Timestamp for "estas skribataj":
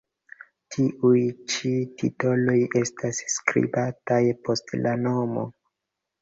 2.81-4.19